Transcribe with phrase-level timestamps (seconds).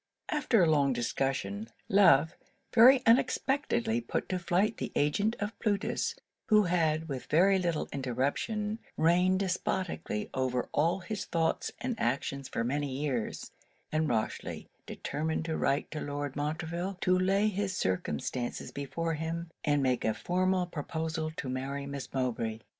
[0.29, 2.33] After a long discussion, Love
[2.73, 6.15] very unexpectedly put to flight the agent of Plutus,
[6.47, 12.63] who had, with very little interruption, reigned despoticly over all his thoughts and actions for
[12.63, 13.51] many years;
[13.91, 19.83] and Rochely determined to write to Lord Montreville, to lay his circumstances before him, and
[19.83, 22.57] make a formal proposal to marry Miss Mowbray.